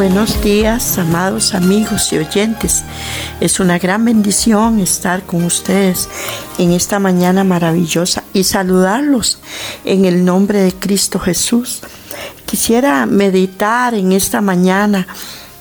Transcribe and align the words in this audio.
Buenos 0.00 0.42
días, 0.42 0.96
amados 0.96 1.52
amigos 1.52 2.10
y 2.14 2.16
oyentes. 2.16 2.84
Es 3.38 3.60
una 3.60 3.78
gran 3.78 4.02
bendición 4.02 4.80
estar 4.80 5.24
con 5.24 5.44
ustedes 5.44 6.08
en 6.56 6.72
esta 6.72 6.98
mañana 6.98 7.44
maravillosa 7.44 8.24
y 8.32 8.44
saludarlos 8.44 9.40
en 9.84 10.06
el 10.06 10.24
nombre 10.24 10.62
de 10.62 10.72
Cristo 10.72 11.18
Jesús. 11.18 11.82
Quisiera 12.46 13.04
meditar 13.04 13.92
en 13.92 14.12
esta 14.12 14.40
mañana 14.40 15.06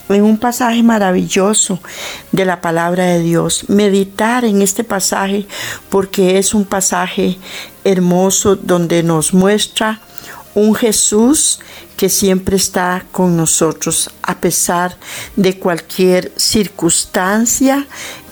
en 0.08 0.24
un 0.24 0.38
pasaje 0.38 0.84
maravilloso 0.84 1.82
de 2.32 2.46
la 2.46 2.62
palabra 2.62 3.08
de 3.08 3.20
Dios. 3.20 3.66
Meditar 3.68 4.46
en 4.46 4.62
este 4.62 4.86
pasaje 4.86 5.48
porque 5.90 6.38
es 6.38 6.54
un 6.54 6.64
pasaje 6.64 7.38
hermoso 7.84 8.56
donde 8.56 9.04
nos 9.04 9.34
muestra 9.34 10.00
un 10.60 10.76
Jesús 10.76 11.60
que 11.96 12.10
siempre 12.10 12.58
está 12.58 13.06
con 13.12 13.36
nosotros 13.36 14.10
a 14.22 14.40
pesar 14.40 14.98
de 15.36 15.58
cualquier 15.58 16.32
circunstancia 16.36 17.88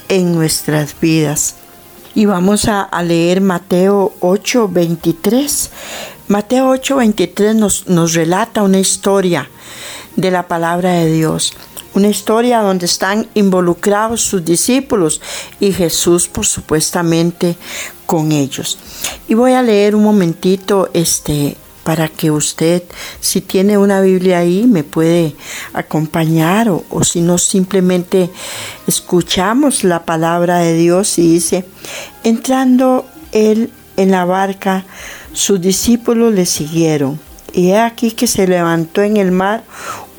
en 0.10 0.34
nuestras 0.34 1.00
vidas. 1.00 1.56
Y 2.16 2.26
vamos 2.26 2.68
a, 2.68 2.90
leer 3.04 3.42
Mateo 3.42 4.14
8:23. 4.22 5.70
Mateo 6.28 6.74
8:23 6.74 7.56
nos, 7.56 7.88
nos 7.88 8.14
relata 8.14 8.64
una 8.64 8.80
historia 8.80 9.50
de 10.16 10.32
la 10.32 10.48
palabra 10.48 10.92
de 10.94 11.12
Dios. 11.12 11.54
Una 11.94 12.10
historia 12.10 12.62
donde 12.62 12.86
están 12.86 13.28
involucrados 13.34 14.22
sus 14.22 14.44
discípulos 14.44 15.22
y 15.60 15.72
Jesús, 15.72 16.28
por 16.28 16.46
supuestamente, 16.46 17.56
con 18.06 18.32
ellos. 18.32 18.78
Y 19.28 19.34
voy 19.34 19.54
a 19.54 19.62
leer 19.62 19.96
un 19.96 20.04
momentito 20.04 20.90
este, 20.94 21.58
para 21.88 22.10
que 22.10 22.32
usted, 22.32 22.84
si 23.22 23.40
tiene 23.40 23.78
una 23.78 24.02
Biblia 24.02 24.40
ahí, 24.40 24.66
me 24.68 24.84
puede 24.84 25.38
acompañar 25.72 26.68
o, 26.68 26.84
si 27.06 27.22
no, 27.22 27.38
simplemente 27.38 28.30
escuchamos 28.88 29.86
la 29.86 30.04
palabra 30.04 30.58
de 30.58 30.74
Dios 30.74 31.18
y 31.18 31.36
dice, 31.36 31.64
entrando 32.26 33.06
él 33.32 33.72
en 33.96 34.12
la 34.12 34.26
barca, 34.26 34.84
sus 35.32 35.62
discípulos 35.62 36.34
le 36.34 36.46
siguieron. 36.46 37.22
Y 37.54 37.70
he 37.70 37.80
aquí 37.80 38.12
que 38.12 38.28
se 38.28 38.48
levantó 38.48 39.02
en 39.02 39.16
el 39.16 39.32
mar 39.32 39.64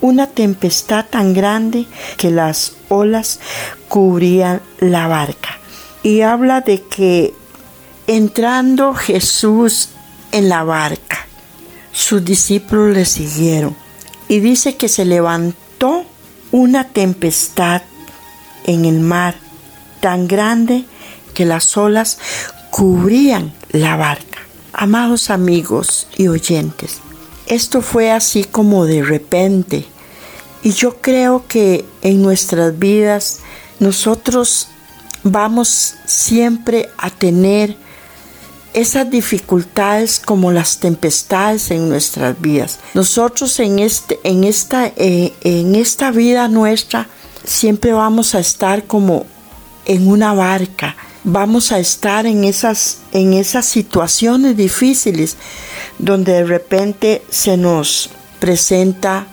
una 0.01 0.27
tempestad 0.27 1.05
tan 1.05 1.35
grande 1.35 1.85
que 2.17 2.31
las 2.31 2.77
olas 2.89 3.41
cubrían 3.91 4.63
la 4.79 5.07
barca. 5.07 5.59
Y 6.03 6.23
habla 6.23 6.63
de 6.63 6.81
que 6.81 7.35
entrando 8.07 8.95
Jesús 8.95 9.91
en 10.33 10.49
la 10.49 10.65
barca, 10.65 11.28
sus 11.99 12.25
discípulos 12.25 12.95
le 12.95 13.05
siguieron. 13.05 13.77
Y 14.29 14.39
dice 14.39 14.77
que 14.77 14.89
se 14.89 15.05
levantó 15.05 16.05
una 16.53 16.85
tempestad 16.85 17.83
en 18.65 18.85
el 18.85 19.01
mar 19.01 19.35
tan 20.01 20.29
grande 20.29 20.85
que 21.35 21.45
las 21.45 21.77
olas 21.77 22.19
cubrían 22.71 23.53
la 23.73 23.97
barca. 23.97 24.39
Amados 24.73 25.29
amigos 25.29 26.07
y 26.17 26.29
oyentes, 26.29 26.99
esto 27.47 27.83
fue 27.83 28.13
así 28.13 28.45
como 28.45 28.85
de 28.85 29.03
repente. 29.03 29.85
Y 30.63 30.73
yo 30.73 31.01
creo 31.01 31.47
que 31.49 31.85
en 32.03 32.23
nuestras 32.23 32.79
vidas 32.79 33.41
nosotros 33.81 34.69
vamos 35.25 35.95
siempre 36.07 36.91
a 36.97 37.11
tener 37.11 37.77
esas 38.75 39.11
dificultades 39.11 40.19
como 40.19 40.53
las 40.53 40.79
tempestades 40.79 41.71
en 41.71 41.89
nuestras 41.89 42.41
vidas. 42.41 42.79
Nosotros 42.95 43.59
en, 43.61 43.79
este, 43.79 44.21
en, 44.25 44.45
esta, 44.45 44.87
eh, 44.97 45.33
en 45.43 45.75
esta 45.75 46.11
vida 46.11 46.49
nuestra 46.49 47.09
siempre 47.45 47.93
vamos 47.93 48.35
a 48.35 48.41
estar 48.41 48.85
como 48.85 49.27
en 49.87 50.07
una 50.07 50.35
barca, 50.35 50.97
vamos 51.25 51.73
a 51.73 51.79
estar 51.79 52.27
en 52.27 52.45
esas, 52.45 52.99
en 53.13 53.33
esas 53.33 53.67
situaciones 53.67 54.57
difíciles 54.57 55.37
donde 55.99 56.33
de 56.33 56.45
repente 56.45 57.23
se 57.31 57.57
nos 57.57 58.11
presenta 58.39 59.27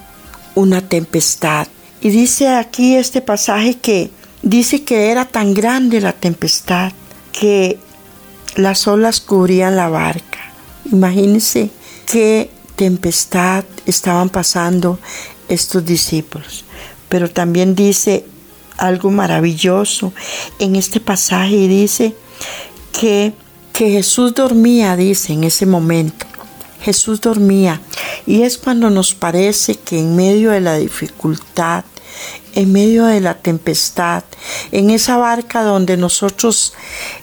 una 0.56 0.82
tempestad. 0.88 1.68
Y 2.02 2.10
dice 2.10 2.48
aquí 2.50 2.96
este 2.96 3.22
pasaje 3.22 3.76
que 3.76 4.12
dice 4.42 4.84
que 4.84 5.12
era 5.12 5.26
tan 5.26 5.54
grande 5.54 6.00
la 6.00 6.14
tempestad 6.14 6.92
que 7.32 7.80
las 8.56 8.88
olas 8.88 9.20
cubrían 9.20 9.76
la 9.76 9.90
barca. 9.90 10.40
Imagínense 10.92 11.72
qué 12.08 12.50
tempestad 12.76 13.64
estaban 13.86 14.30
pasando 14.30 15.00
estos 15.50 15.86
discípulos. 15.86 16.66
Pero 17.10 17.30
también 17.30 17.76
dice 17.76 18.26
algo 18.78 19.12
maravilloso 19.12 20.14
en 20.60 20.76
este 20.76 21.00
pasaje 21.00 21.56
y 21.56 21.68
dice 21.68 22.16
que, 23.00 23.34
que 23.74 23.90
Jesús 23.90 24.34
dormía, 24.34 24.96
dice, 24.96 25.34
en 25.34 25.44
ese 25.44 25.66
momento. 25.66 26.26
Jesús 26.86 27.20
dormía. 27.20 27.82
Y 28.28 28.44
es 28.44 28.60
cuando 28.60 28.92
nos 28.92 29.16
parece 29.16 29.74
que 29.76 29.98
en 29.98 30.16
medio 30.16 30.52
de 30.52 30.62
la 30.62 30.76
dificultad, 30.76 31.84
en 32.54 32.72
medio 32.72 33.06
de 33.06 33.22
la 33.22 33.34
tempestad, 33.34 34.24
en 34.72 34.92
esa 34.92 35.18
barca 35.18 35.64
donde 35.64 35.98
nosotros 35.98 36.74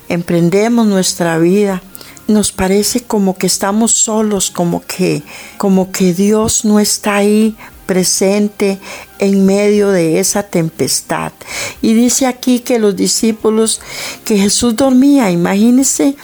emprendemos 0.09 0.89
nuestra 0.89 1.39
vida, 1.39 1.81
nos 2.27 2.51
parece 2.51 3.03
como 3.03 3.37
que 3.39 3.47
estamos 3.47 3.93
solos, 3.93 4.51
como 4.51 4.85
que, 4.85 5.23
como 5.59 5.93
que 5.93 6.13
Dios 6.13 6.65
no 6.65 6.81
está 6.81 7.17
ahí 7.17 7.57
presente 7.87 8.81
en 9.21 9.47
medio 9.47 9.91
de 9.91 10.19
esa 10.19 10.43
tempestad. 10.43 11.33
Y 11.81 11.95
dice 11.95 12.27
aquí 12.27 12.61
que 12.61 12.81
los 12.81 12.97
discípulos, 12.97 13.81
que 14.25 14.39
Jesús 14.39 14.75
dormía, 14.75 15.31
imagínense 15.31 16.17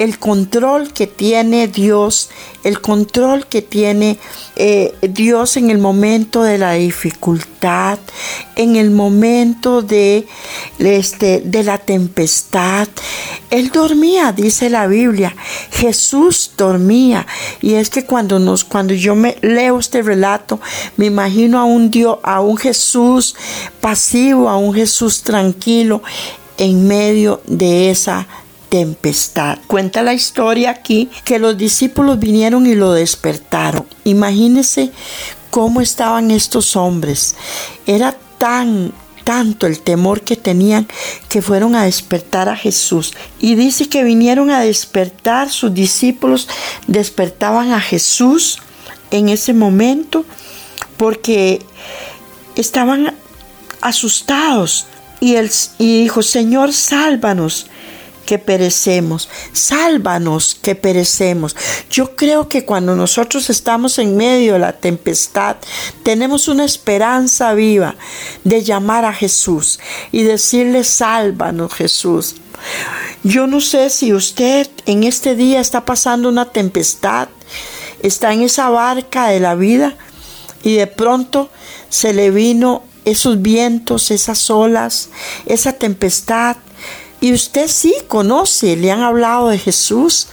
el 0.00 0.18
control 0.18 0.94
que 0.94 1.06
tiene 1.06 1.68
Dios, 1.68 2.30
el 2.64 2.80
control 2.80 3.46
que 3.46 3.60
tiene 3.60 4.18
eh, 4.56 4.94
Dios 5.02 5.58
en 5.58 5.68
el 5.68 5.76
momento 5.76 6.42
de 6.42 6.56
la 6.56 6.72
dificultad, 6.72 7.98
en 8.56 8.76
el 8.76 8.92
momento 8.92 9.82
de, 9.82 10.26
este, 10.78 11.42
de 11.44 11.62
la 11.64 11.76
tempestad. 11.76 12.88
Él 13.50 13.70
dormía, 13.72 14.32
dice 14.32 14.70
la 14.70 14.86
Biblia. 14.86 15.36
Jesús 15.70 16.52
dormía. 16.56 17.26
Y 17.60 17.74
es 17.74 17.90
que 17.90 18.06
cuando, 18.06 18.38
nos, 18.38 18.64
cuando 18.64 18.94
yo 18.94 19.14
me 19.14 19.36
leo 19.42 19.78
este 19.78 20.00
relato, 20.00 20.60
me 20.96 21.06
imagino 21.06 21.58
a 21.58 21.64
un 21.64 21.90
Dios, 21.90 22.20
a 22.22 22.40
un 22.40 22.56
Jesús 22.56 23.36
pasivo, 23.82 24.48
a 24.48 24.56
un 24.56 24.72
Jesús 24.72 25.20
tranquilo 25.24 26.02
en 26.56 26.88
medio 26.88 27.42
de 27.46 27.90
esa 27.90 28.26
tempestad. 28.70 29.58
Cuenta 29.66 30.02
la 30.02 30.14
historia 30.14 30.70
aquí 30.70 31.10
que 31.24 31.38
los 31.38 31.58
discípulos 31.58 32.18
vinieron 32.18 32.66
y 32.66 32.74
lo 32.74 32.92
despertaron. 32.92 33.84
Imagínense 34.04 34.92
cómo 35.50 35.82
estaban 35.82 36.30
estos 36.30 36.76
hombres. 36.76 37.34
Era 37.86 38.16
tan 38.38 38.92
tanto 39.24 39.66
el 39.66 39.80
temor 39.80 40.22
que 40.22 40.34
tenían 40.34 40.88
que 41.28 41.42
fueron 41.42 41.74
a 41.74 41.84
despertar 41.84 42.48
a 42.48 42.56
Jesús. 42.56 43.12
Y 43.38 43.54
dice 43.54 43.88
que 43.88 44.02
vinieron 44.02 44.50
a 44.50 44.60
despertar, 44.60 45.50
sus 45.50 45.74
discípulos 45.74 46.48
despertaban 46.86 47.72
a 47.72 47.80
Jesús 47.80 48.58
en 49.10 49.28
ese 49.28 49.52
momento 49.52 50.24
porque 50.96 51.60
estaban 52.56 53.14
asustados. 53.80 54.86
Y, 55.20 55.34
él, 55.34 55.50
y 55.78 56.02
dijo, 56.02 56.22
Señor, 56.22 56.72
sálvanos 56.72 57.66
que 58.30 58.38
perecemos. 58.38 59.28
Sálvanos 59.52 60.56
que 60.62 60.76
perecemos. 60.76 61.56
Yo 61.90 62.14
creo 62.14 62.48
que 62.48 62.64
cuando 62.64 62.94
nosotros 62.94 63.50
estamos 63.50 63.98
en 63.98 64.16
medio 64.16 64.52
de 64.52 64.60
la 64.60 64.74
tempestad, 64.74 65.56
tenemos 66.04 66.46
una 66.46 66.64
esperanza 66.64 67.54
viva 67.54 67.96
de 68.44 68.62
llamar 68.62 69.04
a 69.04 69.12
Jesús 69.12 69.80
y 70.12 70.22
decirle, 70.22 70.84
sálvanos 70.84 71.74
Jesús. 71.74 72.36
Yo 73.24 73.48
no 73.48 73.60
sé 73.60 73.90
si 73.90 74.14
usted 74.14 74.68
en 74.86 75.02
este 75.02 75.34
día 75.34 75.58
está 75.58 75.84
pasando 75.84 76.28
una 76.28 76.52
tempestad 76.52 77.30
está 78.04 78.32
en 78.32 78.42
esa 78.42 78.70
barca 78.70 79.26
de 79.26 79.40
la 79.40 79.56
vida 79.56 79.96
y 80.62 80.76
de 80.76 80.86
pronto 80.86 81.50
se 81.88 82.14
le 82.14 82.30
vino 82.30 82.84
esos 83.04 83.42
vientos, 83.42 84.12
esas 84.12 84.50
olas, 84.50 85.10
esa 85.46 85.72
tempestad. 85.72 86.56
Y 87.20 87.34
usted 87.34 87.68
sí 87.68 87.94
conoce, 88.08 88.76
le 88.76 88.90
han 88.90 89.02
hablado 89.02 89.48
de 89.48 89.58
Jesús. 89.58 90.28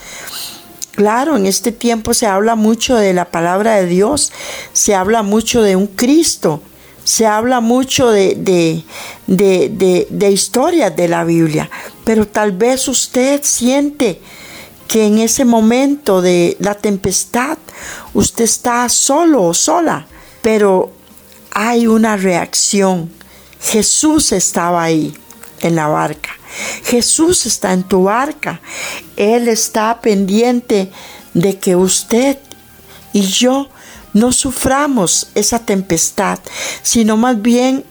Claro, 0.93 1.35
en 1.35 1.45
este 1.45 1.71
tiempo 1.71 2.13
se 2.13 2.25
habla 2.25 2.55
mucho 2.55 2.95
de 2.95 3.13
la 3.13 3.25
palabra 3.25 3.75
de 3.75 3.85
Dios, 3.85 4.31
se 4.73 4.95
habla 4.95 5.21
mucho 5.21 5.61
de 5.61 5.75
un 5.75 5.87
Cristo, 5.87 6.61
se 7.03 7.27
habla 7.27 7.59
mucho 7.61 8.09
de, 8.09 8.35
de, 8.35 8.83
de, 9.27 10.07
de, 10.09 10.31
historias 10.31 10.95
de 10.95 11.07
la 11.07 11.23
Biblia, 11.23 11.69
pero 12.03 12.27
tal 12.27 12.51
vez 12.51 12.87
usted 12.87 13.41
siente 13.43 14.19
que 14.87 15.05
en 15.05 15.19
ese 15.19 15.45
momento 15.45 16.21
de 16.21 16.57
la 16.59 16.73
tempestad 16.73 17.57
usted 18.13 18.45
está 18.45 18.89
solo 18.89 19.43
o 19.43 19.53
sola, 19.53 20.07
pero 20.41 20.91
hay 21.51 21.85
una 21.85 22.17
reacción. 22.17 23.11
Jesús 23.61 24.31
estaba 24.31 24.83
ahí 24.83 25.13
en 25.59 25.75
la 25.75 25.87
barca. 25.87 26.31
Jesús 26.83 27.45
está 27.45 27.73
en 27.73 27.83
tu 27.83 28.03
barca. 28.03 28.61
Él 29.15 29.47
está 29.47 29.99
pendiente 30.01 30.91
de 31.33 31.57
que 31.59 31.75
usted 31.75 32.37
y 33.13 33.21
yo 33.21 33.69
no 34.13 34.31
suframos 34.31 35.27
esa 35.35 35.59
tempestad, 35.59 36.39
sino 36.81 37.17
más 37.17 37.41
bien 37.41 37.83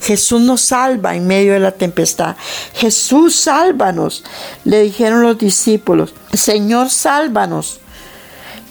Jesús 0.00 0.40
nos 0.40 0.60
salva 0.60 1.16
en 1.16 1.26
medio 1.26 1.54
de 1.54 1.60
la 1.60 1.72
tempestad. 1.72 2.36
Jesús, 2.74 3.34
sálvanos, 3.34 4.24
le 4.64 4.82
dijeron 4.82 5.22
los 5.22 5.38
discípulos. 5.38 6.14
Señor, 6.32 6.90
sálvanos, 6.90 7.80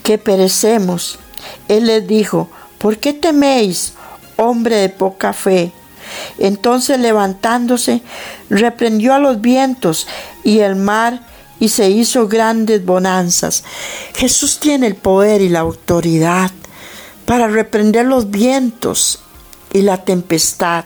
que 0.02 0.18
perecemos. 0.18 1.18
Él 1.68 1.86
les 1.86 2.06
dijo, 2.06 2.50
¿por 2.78 2.98
qué 2.98 3.12
teméis, 3.12 3.94
hombre 4.36 4.76
de 4.76 4.88
poca 4.90 5.32
fe? 5.32 5.72
Entonces 6.38 6.98
levantándose, 6.98 8.02
reprendió 8.50 9.14
a 9.14 9.18
los 9.18 9.40
vientos 9.40 10.06
y 10.42 10.60
el 10.60 10.76
mar 10.76 11.20
y 11.60 11.68
se 11.68 11.90
hizo 11.90 12.28
grandes 12.28 12.84
bonanzas. 12.84 13.64
Jesús 14.14 14.58
tiene 14.58 14.86
el 14.86 14.96
poder 14.96 15.40
y 15.40 15.48
la 15.48 15.60
autoridad 15.60 16.50
para 17.24 17.48
reprender 17.48 18.06
los 18.06 18.30
vientos 18.30 19.20
y 19.72 19.82
la 19.82 20.04
tempestad. 20.04 20.84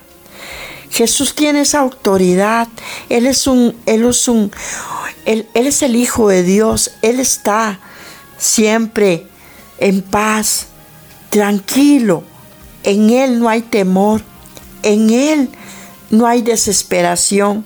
Jesús 0.91 1.35
tiene 1.35 1.62
esa 1.62 1.81
autoridad. 1.81 2.69
Él 3.09 3.26
es 3.26 3.47
un, 3.47 3.75
él 3.87 4.05
es 4.05 4.29
un, 4.29 4.50
él, 5.25 5.47
es 5.55 5.82
el 5.82 5.97
Hijo 5.97 6.29
de 6.29 6.43
Dios. 6.43 6.93
Él 7.03 7.21
está 7.21 7.79
siempre 8.38 9.26
en 9.79 10.03
paz, 10.03 10.69
tranquilo. 11.31 12.25
En 12.82 13.11
Él 13.11 13.38
no 13.38 13.49
hay 13.49 13.62
temor. 13.62 14.23
En 14.88 15.11
Él 15.11 15.50
no 16.08 16.26
hay 16.26 16.40
desesperación. 16.40 17.62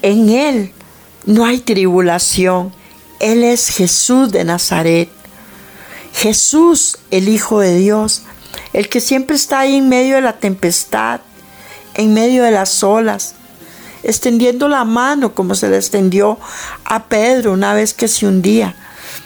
En 0.00 0.30
Él 0.30 0.72
no 1.26 1.44
hay 1.44 1.58
tribulación. 1.60 2.72
Él 3.20 3.44
es 3.44 3.68
Jesús 3.68 4.32
de 4.32 4.42
Nazaret. 4.44 5.10
Jesús, 6.14 6.96
el 7.10 7.28
Hijo 7.28 7.60
de 7.60 7.76
Dios, 7.76 8.22
el 8.72 8.88
que 8.88 9.02
siempre 9.02 9.36
está 9.36 9.60
ahí 9.60 9.76
en 9.76 9.90
medio 9.90 10.14
de 10.14 10.22
la 10.22 10.38
tempestad, 10.38 11.20
en 11.92 12.14
medio 12.14 12.42
de 12.42 12.52
las 12.52 12.82
olas, 12.82 13.34
extendiendo 14.02 14.66
la 14.66 14.84
mano 14.84 15.34
como 15.34 15.54
se 15.54 15.68
le 15.68 15.76
extendió 15.76 16.38
a 16.86 17.04
Pedro 17.04 17.52
una 17.52 17.74
vez 17.74 17.92
que 17.92 18.08
se 18.08 18.26
hundía. 18.26 18.76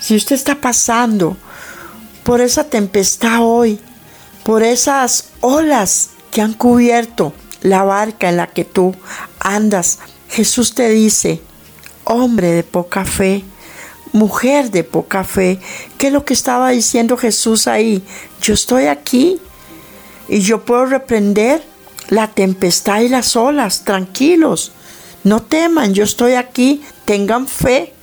Si 0.01 0.17
usted 0.17 0.35
está 0.35 0.57
pasando 0.57 1.37
por 2.25 2.41
esa 2.41 2.65
tempestad 2.65 3.39
hoy, 3.41 3.79
por 4.43 4.65
esas 4.65 5.27
olas 5.43 6.11
que 6.37 6.43
han 6.43 6.53
cubierto 6.53 7.33
la 7.63 7.83
barca 7.83 8.29
en 8.29 8.37
la 8.37 8.47
que 8.49 8.67
tú 8.67 8.95
andas, 9.41 10.01
Jesús 10.29 10.75
te 10.75 10.91
dice, 10.91 11.41
hombre 12.05 12.51
de 12.51 12.63
poca 12.63 13.07
fe, 13.07 13.43
mujer 14.13 14.71
de 14.71 14.85
poca 14.85 15.25
fe. 15.25 15.59
¿Qué 15.97 16.09
es 16.09 16.13
lo 16.13 16.27
que 16.27 16.35
estaba 16.35 16.73
diciendo 16.73 17.17
Jesús 17.17 17.67
ahí? 17.67 18.05
Yo 18.43 18.53
estoy 18.53 18.85
aquí 18.85 19.41
y 20.29 20.41
yo 20.41 20.63
puedo 20.63 20.85
reprender 20.85 21.63
la 22.11 22.29
tempestad 22.29 23.01
y 23.01 23.09
las 23.09 23.35
olas, 23.35 23.85
tranquilos. 23.85 24.73
No 25.25 25.41
teman, 25.41 25.95
yo 25.95 26.05
estoy 26.05 26.35
aquí, 26.35 26.85
tengan 27.07 27.47
fe 27.49 27.95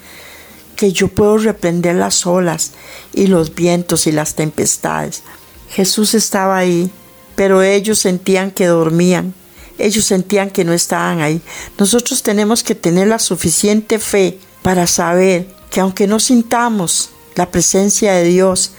que 0.76 0.92
yo 0.92 1.08
puedo 1.08 1.38
reprender 1.38 1.98
las 1.98 2.26
olas 2.26 2.72
y 3.14 3.28
los 3.28 3.54
vientos 3.54 4.08
y 4.08 4.12
las 4.12 4.34
tempestades. 4.34 5.22
Jesús 5.70 6.16
estaba 6.16 6.58
ahí, 6.58 6.90
pero 7.36 7.62
ellos 7.62 8.00
sentían 8.00 8.52
que 8.52 8.68
dormían. 8.68 9.34
Ellos 9.78 10.06
sentían 10.06 10.50
que 10.50 10.64
no 10.64 10.74
estaban 10.74 11.22
ahí. 11.22 11.42
Nosotros 11.78 12.22
tenemos 12.22 12.64
que 12.64 12.76
tener 12.76 13.08
la 13.08 13.20
suficiente 13.20 14.00
fe 14.00 14.40
para 14.62 14.88
saber 14.88 15.48
que 15.70 15.80
aunque 15.80 16.08
no 16.08 16.20
sintamos 16.20 17.10
la 17.36 17.50
presencia 17.50 18.14
de 18.14 18.26
Dios, 18.26 18.72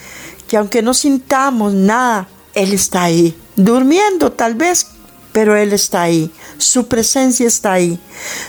que 0.49 0.56
aunque 0.56 0.83
no 0.83 0.95
sintamos 0.95 1.75
nada, 1.75 2.29
Él 2.55 2.73
está 2.73 3.05
ahí, 3.05 3.37
durmiendo 3.56 4.33
tal 4.33 4.55
vez, 4.55 4.87
pero 5.33 5.57
Él 5.57 5.73
está 5.73 6.03
ahí, 6.03 6.31
su 6.59 6.87
presencia 6.87 7.47
está 7.47 7.73
ahí, 7.73 7.99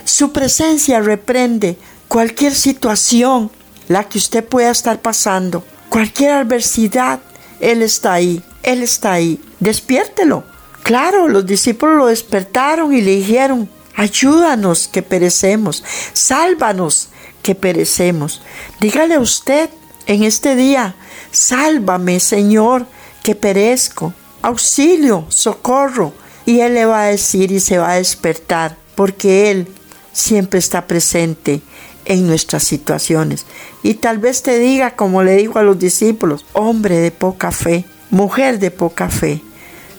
su 0.03 0.31
presencia 0.31 0.99
reprende 0.99 1.77
cualquier 2.07 2.53
situación, 2.53 3.49
la 3.87 4.07
que 4.07 4.19
usted 4.19 4.45
pueda 4.45 4.69
estar 4.69 5.01
pasando, 5.01 5.63
cualquier 5.89 6.33
adversidad, 6.33 7.19
Él 7.59 7.81
está 7.81 8.13
ahí, 8.13 8.43
Él 8.65 8.83
está 8.83 9.13
ahí, 9.13 9.39
despiértelo. 9.59 10.43
Claro, 10.83 11.27
los 11.27 11.45
discípulos 11.45 11.97
lo 11.97 12.05
despertaron 12.07 12.93
y 12.93 13.01
le 13.01 13.15
dijeron, 13.15 13.69
ayúdanos 13.95 14.87
que 14.87 15.01
perecemos, 15.01 15.83
sálvanos 16.13 17.09
que 17.41 17.55
perecemos. 17.55 18.41
Dígale 18.79 19.17
usted 19.17 19.69
en 20.07 20.23
este 20.23 20.55
día, 20.55 20.95
sálvame 21.31 22.19
Señor, 22.19 22.87
que 23.23 23.35
perezco, 23.35 24.13
auxilio, 24.41 25.25
socorro. 25.29 26.13
Y 26.45 26.59
Él 26.59 26.75
le 26.75 26.85
va 26.85 27.03
a 27.03 27.07
decir 27.07 27.51
y 27.51 27.59
se 27.59 27.77
va 27.79 27.91
a 27.91 27.95
despertar, 27.95 28.77
porque 28.95 29.49
Él 29.49 29.67
siempre 30.11 30.59
está 30.59 30.85
presente 30.85 31.61
en 32.05 32.27
nuestras 32.27 32.63
situaciones. 32.63 33.45
Y 33.81 33.95
tal 33.95 34.19
vez 34.19 34.43
te 34.43 34.59
diga, 34.59 34.95
como 34.95 35.23
le 35.23 35.35
digo 35.35 35.57
a 35.59 35.63
los 35.63 35.79
discípulos, 35.79 36.45
hombre 36.53 36.99
de 36.99 37.11
poca 37.11 37.51
fe, 37.51 37.85
mujer 38.15 38.59
de 38.59 38.71
poca 38.71 39.09
fe, 39.09 39.41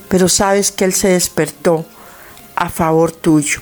pero 0.09 0.29
sabes 0.29 0.73
que 0.73 0.87
Él 0.87 0.95
se 0.95 1.09
despertó 1.09 1.85
a 2.55 2.71
favor 2.71 3.13
tuyo, 3.13 3.61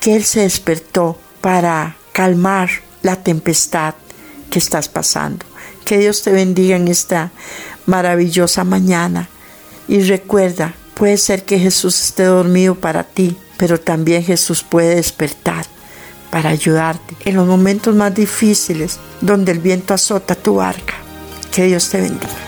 que 0.00 0.14
Él 0.14 0.24
se 0.24 0.42
despertó 0.42 1.18
para 1.40 1.96
calmar 2.12 2.70
la 3.02 3.16
tempestad 3.16 3.94
que 4.50 4.60
estás 4.60 4.88
pasando. 4.88 5.44
Que 5.84 5.98
Dios 5.98 6.22
te 6.22 6.30
bendiga 6.30 6.76
en 6.76 6.86
esta 6.86 7.32
maravillosa 7.86 8.62
mañana. 8.62 9.28
Y 9.88 10.02
recuerda, 10.02 10.74
puede 10.94 11.16
ser 11.16 11.44
que 11.44 11.58
Jesús 11.58 12.00
esté 12.00 12.24
dormido 12.24 12.76
para 12.76 13.02
ti, 13.02 13.36
pero 13.56 13.80
también 13.80 14.22
Jesús 14.22 14.62
puede 14.62 14.94
despertar 14.94 15.66
para 16.30 16.50
ayudarte 16.50 17.16
en 17.24 17.34
los 17.34 17.48
momentos 17.48 17.96
más 17.96 18.14
difíciles 18.14 19.00
donde 19.20 19.50
el 19.50 19.58
viento 19.58 19.92
azota 19.92 20.36
tu 20.36 20.56
barca. 20.56 20.94
Que 21.50 21.64
Dios 21.64 21.88
te 21.88 22.00
bendiga. 22.00 22.47